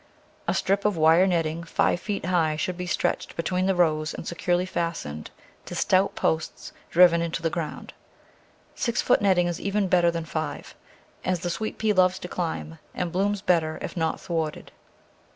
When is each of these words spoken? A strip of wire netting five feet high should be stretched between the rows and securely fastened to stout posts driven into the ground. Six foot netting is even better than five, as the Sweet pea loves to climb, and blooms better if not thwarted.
A 0.47 0.55
strip 0.55 0.83
of 0.83 0.97
wire 0.97 1.27
netting 1.27 1.63
five 1.63 1.99
feet 1.99 2.25
high 2.25 2.55
should 2.55 2.75
be 2.75 2.87
stretched 2.87 3.35
between 3.35 3.67
the 3.67 3.75
rows 3.75 4.15
and 4.15 4.27
securely 4.27 4.65
fastened 4.65 5.29
to 5.67 5.75
stout 5.75 6.15
posts 6.15 6.73
driven 6.89 7.21
into 7.21 7.43
the 7.43 7.51
ground. 7.51 7.93
Six 8.73 8.99
foot 8.99 9.21
netting 9.21 9.45
is 9.45 9.61
even 9.61 9.87
better 9.87 10.09
than 10.09 10.25
five, 10.25 10.73
as 11.23 11.41
the 11.41 11.51
Sweet 11.51 11.77
pea 11.77 11.93
loves 11.93 12.17
to 12.17 12.27
climb, 12.27 12.79
and 12.95 13.11
blooms 13.11 13.43
better 13.43 13.77
if 13.79 13.95
not 13.95 14.19
thwarted. 14.19 14.71